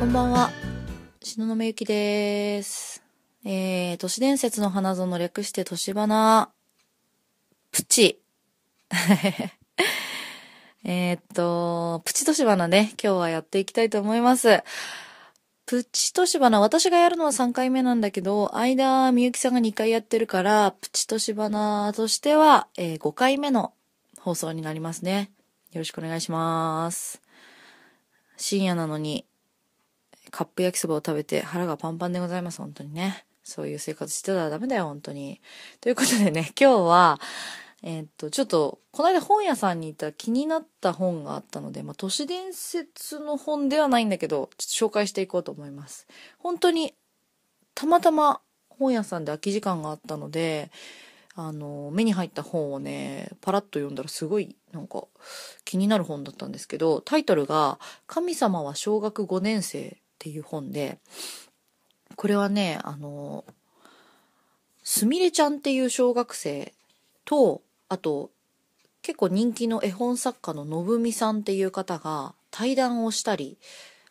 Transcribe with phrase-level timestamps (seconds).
[0.00, 0.50] こんばんは。
[1.20, 3.02] 篠宮ゆきです。
[3.44, 6.50] えー、都市伝説の花園略して都市花、
[7.70, 8.18] プチ。
[10.84, 14.62] えっと、プチ都市花ね、今日はやっていきたいと思います。
[15.66, 23.74] プチ都市花、私がやるのは3回目なんだけど、間、みゆきさんが2回やってるから、プチ都市花としては、えー5回目の
[24.18, 25.30] 放送になりますね。
[25.72, 27.20] よろしくお願いします。
[28.38, 29.26] 深夜なのに、
[30.30, 33.24] カップ焼きそばを食べて腹がパンパンでございます、本当にね。
[33.42, 35.40] そういう生活してたらダメだよ、本当に。
[35.80, 37.20] ということでね、 今日は、
[37.82, 46.06] えーっと、ちょっと、この間本屋さんに行ったら気になった本があったので、まあ、都市伝説の本ではないんだけど、ちょっと紹介していこうと思います。
[46.38, 46.94] 本当に、
[47.74, 50.70] たまたま本屋さんで空き時間があったので、
[51.34, 55.04] あの、目に入った本をね、パラッと読んだらすごい、なんか、
[55.64, 60.98] 気になる本だったんですけど、タイトルが、神様は小学5年生っていう本で、
[62.14, 63.46] これはね、あの、
[64.82, 66.74] すみれちゃんっていう小学生
[67.24, 68.30] と、あと、
[69.00, 73.56] 結構人気の絵本作家ののぶみさんっていう方が対談をしたり、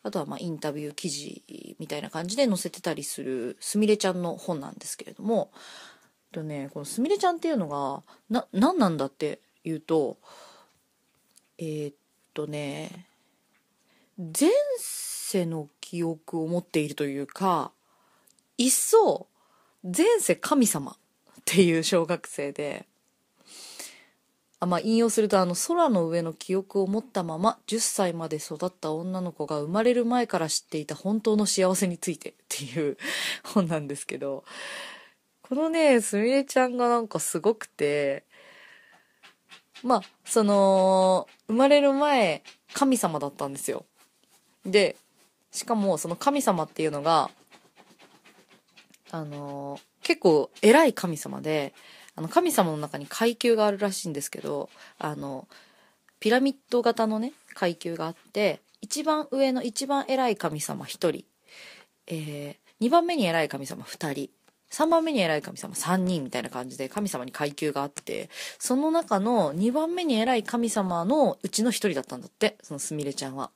[0.02, 5.52] あとはまあインタビュー記事みたいな感じで載せてたりするすみれちゃんの本なんですけれども、
[6.32, 10.18] とね、このすみれちゃんっていうのが、な、何なんだっていうと、
[11.60, 11.96] えーっ
[12.34, 13.06] とね、
[14.18, 17.72] 前世世の記憶を持っているというか、
[18.58, 19.28] 一層、
[19.84, 20.96] 前世神様っ
[21.46, 22.88] ていう小学生で、
[24.60, 32.98] あまあ、引用するとあの空の上の記憶を持ったまま10歳まで育った女の子が生まれる前から知っていた本当の幸せについてっていう
[33.54, 34.44] 本なんですけど
[35.44, 38.26] このねすみれちゃんがなんかすごくて
[39.82, 43.86] まあその生まれる前神様だったんですよ。
[44.66, 44.98] で
[45.52, 47.30] しかもその神様っていうのが
[49.12, 51.74] あの結構偉い神様で
[52.16, 55.48] あの神様の中に階級があるらしいんですけどあの
[56.20, 61.26] ピラミッド型のね階級があって一番上の一番偉い神様1人、
[62.08, 64.30] えー、2番目に偉い神様2人
[64.72, 73.50] 3番目に偉い神様3人みたいな感じで神様に階級があってその中の2番目に偉い神様のうちの1人だったんだってそのすみれちゃんは。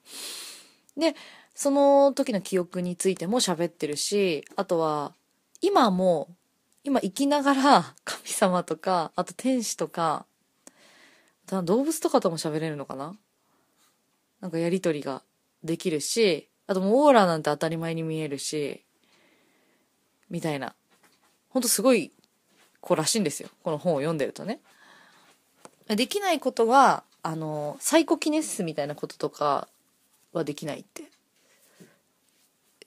[0.98, 1.16] で
[1.56, 5.14] その時の記憶についても喋ってるしあとは
[5.62, 6.30] 今も
[6.84, 10.26] 今生きながら 神様とかあと天使とか
[11.48, 13.16] 動物とかとも喋れるのかな？
[14.40, 15.22] なんかやりとりが
[15.64, 18.84] できるしあともうオーラなんて当たり前に見えるし
[20.30, 20.76] みたいな。
[21.50, 22.12] ほんとすごい
[22.82, 23.50] 子らしいんですよ。
[23.64, 24.60] この本を読んでるとね。
[25.88, 29.68] できないことはあのサイコキネシスみたいなこととか
[30.34, 31.04] はできないって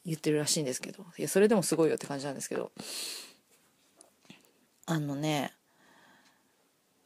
[0.04, 1.04] 言ってるらしいんですけど。
[1.18, 2.70] いやそれでもすごいよって感じなんですけど。
[4.86, 5.52] あのね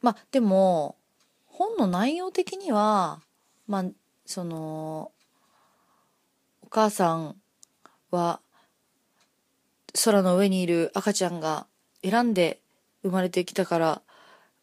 [0.01, 0.95] まあでも
[1.47, 3.21] 本の内容的には
[3.67, 3.85] まあ
[4.25, 5.11] その
[6.61, 7.35] お母さん
[8.11, 8.39] は
[10.03, 11.65] 空の上にいる赤ちゃんが
[12.03, 12.59] 選んで
[13.03, 14.01] 生まれてきたから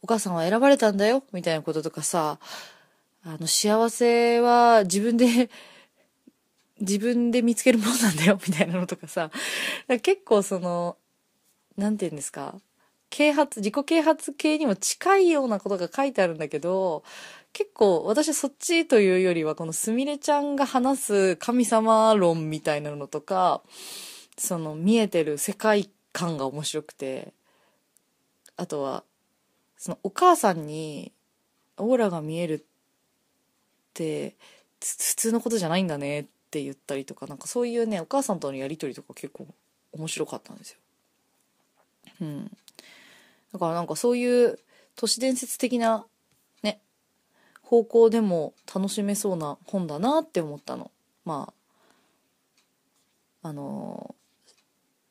[0.02, 2.38] お母さんは選ばれたんだよみたいなこととかさ
[3.30, 5.50] あの幸せは自分で
[6.80, 9.30] 自分で見つけるものなんだよ みたいなのとかさ。
[10.02, 10.96] 結構その
[11.76, 12.58] なんて言うんですか？
[13.10, 17.04] 啓発自己啓発系にも近いようなことが書いてあるんだけど
[17.54, 23.62] 結構私はそっちというよりはこのすみれちゃんが話す神様論みたいなのとか
[24.36, 27.32] その見えてる世界観が面白くて
[28.56, 29.04] あとは
[29.78, 31.12] そのお母さんに
[31.78, 32.66] オーラが見える
[33.98, 34.36] って
[34.80, 39.48] 普通のことじゃないんだねって言ったりとかなんかそういうねお母さんとのやり取りとか結構
[39.92, 40.78] 面白かったんですよ。
[42.20, 42.50] うん
[43.52, 44.58] だからなんかそういう
[44.94, 46.06] 都市伝説的な
[46.62, 46.80] ね
[47.62, 50.90] 方向でも楽しめそうな本だなって思ったの
[51.24, 51.52] ま
[53.42, 54.14] ああの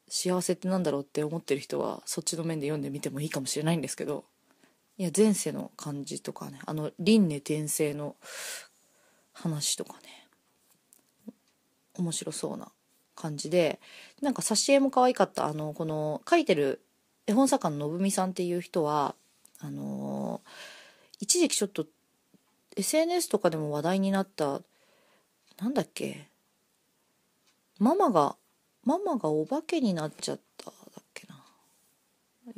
[0.08, 4.24] 幸せってなんだろうって思ってる人はそっちの面で読んでみてもいいかもしれないんですけど
[4.98, 8.16] いや前世の感じとかねあの輪廻転生の
[9.42, 10.28] 話とかね。
[11.98, 12.72] 面白そうな
[13.16, 13.80] 感じで。
[14.22, 15.46] なんか挿絵も可愛かった。
[15.46, 16.82] あのこの書いてる
[17.26, 19.16] 絵本作家ののぶみさんっていう人は
[19.60, 20.50] あのー
[21.20, 21.88] 一時期ちょっと
[22.76, 24.62] SNS とかでも話題になった
[25.60, 26.28] なんだっけ？
[27.80, 28.36] ママが
[28.84, 30.72] ママがお化けになっちゃった。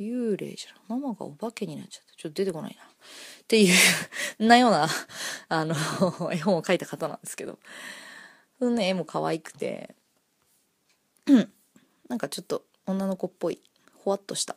[0.00, 2.86] 幽霊じゃんママがお化けになっちゃったちょっと出てこないなっ
[3.46, 4.88] ていうなような
[5.48, 5.74] あの
[6.32, 7.58] 絵本を描いた方なんですけど
[8.58, 9.94] そのね絵も可愛くて
[12.08, 13.60] なんかちょっと女の子っぽい、
[14.04, 14.56] ほわっとした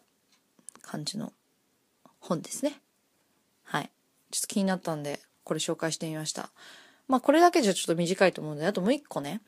[0.82, 1.34] 感じの
[2.20, 2.82] 本ですね。
[3.64, 3.92] はい。
[4.32, 6.50] ちょっと気になったんで、これ紹介してみました。
[7.08, 9.42] まあこれだけじゃちょっと短いと思うんで、あともう一個ね。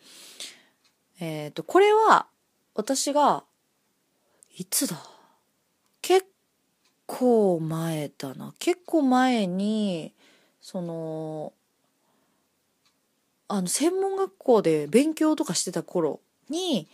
[1.20, 2.28] えっ、ー、と、これは、
[2.74, 3.44] 私が、
[4.58, 5.02] いつだ？
[7.18, 8.54] 構前だな。
[8.60, 10.14] 結構前に、
[10.60, 11.54] その、
[13.48, 16.20] あの、専門学校で勉強とかしてた頃
[16.50, 16.90] に、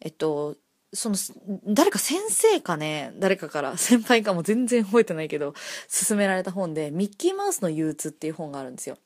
[0.00, 0.56] えっと、
[0.92, 1.16] その、
[1.64, 5.54] 誰か先生かね、誰かから、 先輩かも全然覚えてないけど、
[5.88, 8.98] 勧められた本で、ミッキーマウスの憂鬱っていう本があるんですよ。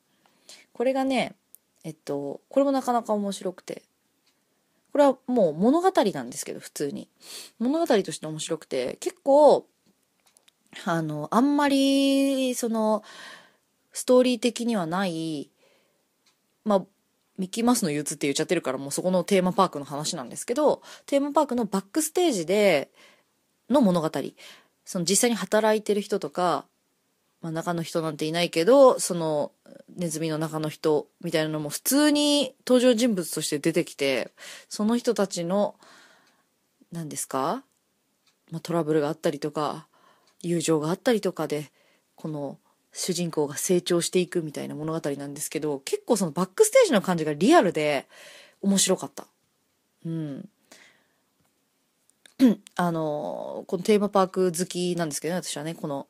[0.73, 1.35] これがね、
[1.83, 3.83] えっと、これもなかなか面白くて、
[4.91, 7.07] これはもう物語なんですけど、普通に。
[7.59, 9.67] 物語として面白くて、結構、
[10.85, 13.03] あの、あんまり、その、
[13.93, 15.49] ストーリー的にはない、
[16.65, 16.85] まあ、
[17.37, 22.89] ミッキーマウスの憂鬱って言っちゃってるからもうそこのテーマパークの話なんですけど、テーマパークのバックステージで
[23.69, 24.11] の物語。
[24.85, 26.65] その実際に働いてる人とか、
[27.41, 29.51] まあ中の人なんていないけど、その
[29.95, 34.31] ネズミの中の人みたいなのも普通に登場人物として出てきて、
[34.69, 35.75] その人たちの、
[36.91, 37.63] 何ですか
[38.51, 39.87] まあトラブルがあったりとか、
[40.41, 41.71] 友情があったりとかで、
[42.15, 42.57] この
[42.91, 48.07] 主人公が成長していくみたいな物語なんですけど、結構そのバックステージの感じがリアルで
[48.61, 49.27] 面白かった。
[50.05, 50.49] うん。
[52.75, 56.07] あの、このテーマパーク好きなんですけどね、私はね、この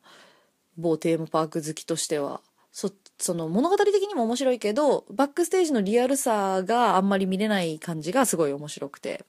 [0.76, 2.40] 某テーマパーク好きとしては。
[2.70, 9.24] そ、その物語的にも面白いけど、バックステージのリアルさがあんまり見れない感じがすごい面白くて、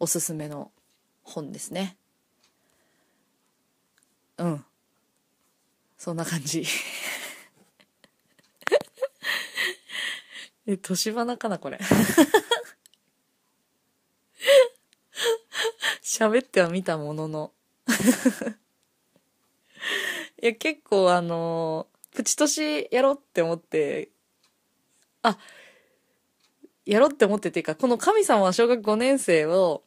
[0.00, 0.70] おすすめの
[1.22, 1.96] 本ですね。
[4.38, 4.64] うん。
[6.04, 6.66] そんな感じ。
[10.66, 11.78] え、年花かな、これ。
[16.02, 17.54] 喋ってはみたものの。
[20.42, 24.10] いや、結構あのプチ年やろうって思って、
[25.22, 25.38] あ、
[26.84, 29.82] やろうって思ってっていうか、この神様は小学5年生を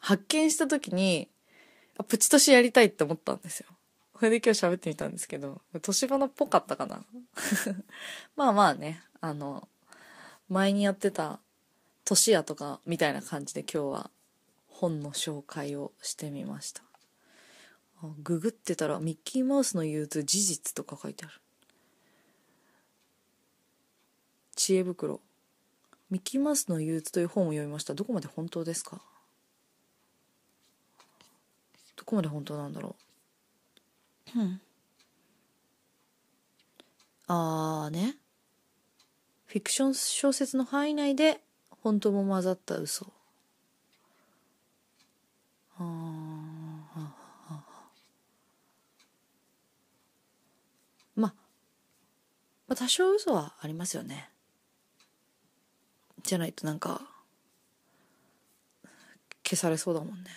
[0.00, 1.30] 発見した時に、
[1.96, 3.68] あ、プチ年やりたいって思ったんですよ。
[4.20, 7.02] これで今日喋ってみたんですけど、年花っぽかったかな
[8.36, 9.66] まあまあね、あの、
[10.50, 11.40] 前にやってた
[12.04, 14.10] 年屋とかみたいな感じで今日は
[14.68, 16.82] 本の紹介をしてみました。
[18.18, 21.40] ググってたらミッキーマウスの憂鬱事実とか書いてある。
[24.54, 25.22] 知恵袋。
[26.10, 27.94] ミッキーマウスの憂鬱という本を読みました。
[27.94, 29.00] どこまで本当ですか？
[31.96, 33.09] どこまで本当なんだろう？
[34.36, 34.60] うん。
[37.26, 38.16] あーね。
[39.46, 41.40] フィクション小説の範囲内で
[41.82, 43.12] 本当も混ざった嘘。
[45.78, 47.20] ああ。
[51.16, 51.34] まあ、
[52.68, 54.30] まあ多少嘘はありますよね。
[56.22, 57.02] じゃないとなんか、
[59.44, 60.30] 消されそうだもんね。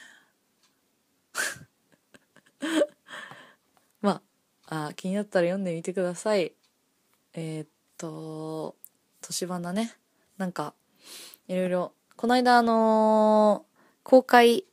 [4.73, 6.53] あ、気になったら読んでみてください。
[7.33, 7.67] えー、っ
[7.97, 8.75] と、
[9.21, 9.93] 年花ね。
[10.37, 10.73] なんか、
[11.47, 14.65] いろいろ、この間あのー、公開、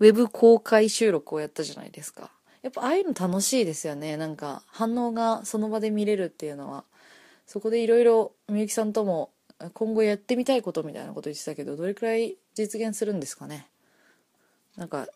[0.00, 2.30] ウェブ公開収録をやったじゃないですか。
[2.62, 4.16] やっぱああいうの楽しいですよね。
[4.16, 6.84] なんか、反応がその場で見れるっていうのは。
[7.46, 9.30] そこでいろいろ、みゆきさんとも、
[9.72, 13.68] 今後やってみたいことみたいなこと言ってたけど、どれくらい実現するんですかね。
[14.76, 15.06] なんか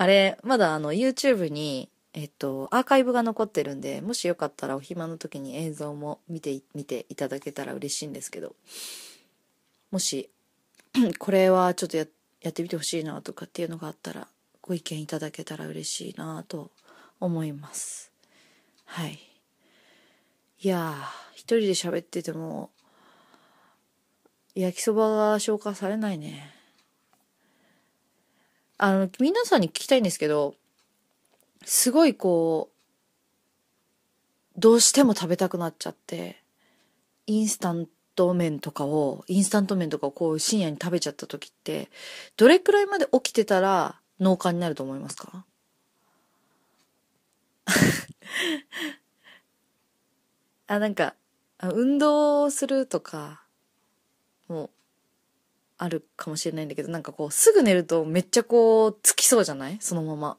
[0.00, 8.54] あれ、まだあの YouTube に、えっと、アーカイブが残ってるんで、もしよかったらお暇の時に映像も見て、見ていただけたら嬉しいんですけど、
[9.90, 10.30] もし、
[11.18, 12.06] これはちょっとや
[12.42, 14.28] やってみてほしいなとかっていうのがあったら、
[14.62, 16.70] ご意見いただけたら嬉しいなと
[17.18, 18.12] 思います。
[18.84, 19.18] はい。
[20.60, 22.70] いやー、一人で喋ってても、
[24.54, 26.57] 焼きそばが消化されないね。
[28.78, 30.54] あの、皆さんに聞きたいんですけど、
[31.64, 32.70] すごいこ
[34.56, 36.42] う、どうしても食べたくなっちゃって、
[37.26, 41.90] インスタント麺とかを、インスタント麺とかをこう深夜に食べちゃった時って、
[42.36, 45.44] どれくらいまで起きてたら脳幹になると思いますか？
[50.66, 51.14] あ、なんか、
[51.62, 53.44] 運動するとか、
[54.48, 54.70] もう、
[55.78, 59.78] あるかもしれないんだけど、なんかこう、すぐ寝るとめっちゃこう、つきそうじゃない？
[59.80, 60.36] そのまま。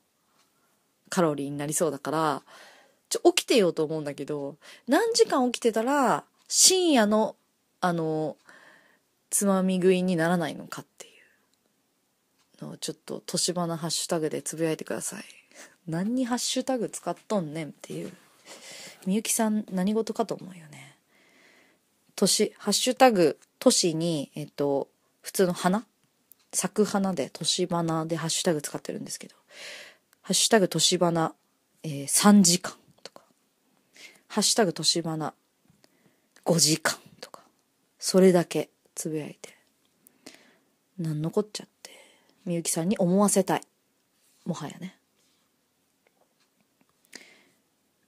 [1.10, 2.43] カロリーになりそうだから、
[3.10, 7.36] ちょ、起きてようと思うんだけど、何時間起きてたら、深夜の、
[7.81, 8.38] あの、
[9.31, 11.10] つまみ食いにならないのかってい
[12.62, 15.24] うのをちょっと年花ハッシュタグでつぶやいてください。
[15.88, 18.12] 何にハッシュタグ使っとんねんっていう。
[19.05, 20.98] みゆきさん何事かと思うよね。
[22.15, 24.89] 年ハッシュタグ年にえっと
[25.22, 25.86] 普通の花？
[26.52, 29.36] 咲く花で年花でハッシュタグ使ってるんですけど。
[30.22, 31.34] ハッシュタグ年花、
[31.84, 32.74] えー、3時間
[33.04, 33.22] とか。
[34.28, 35.34] ハッシュタグ年花
[36.46, 37.42] 5時間とか。
[38.00, 39.56] それだけつぶやいて。
[40.98, 41.92] なんのこっちゃって。
[42.46, 43.62] みゆきさんに思わせたい。
[44.46, 44.98] もはやね。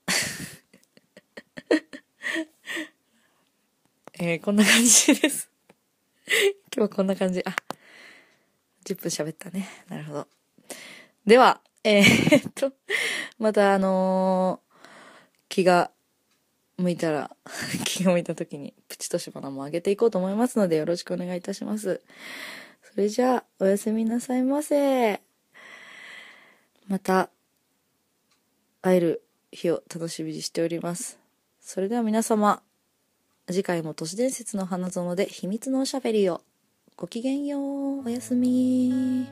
[4.20, 5.50] えー、こんな感じです。
[6.74, 7.56] 今日はこんな感じあ
[8.86, 10.28] 10分喋ったねなるほど
[11.26, 12.74] ではえー、っ と
[13.40, 14.78] またあのー、
[15.50, 15.92] 気が
[16.82, 17.36] 向いたら、
[17.86, 22.02] 気が向いた時にプチとしばなも上げていこうと思いますのでよろしくお願いいたします。
[22.84, 25.22] それじゃあ、おやすみなさいませ。
[26.88, 27.30] また、
[28.82, 31.20] 会える日を楽しみにしております。
[31.62, 32.62] それでは皆様、
[33.48, 36.42] 次回も都市伝説の花園で秘密のおしゃべりを。
[37.02, 38.06] ごきげんよう。
[38.06, 39.26] おやすみ。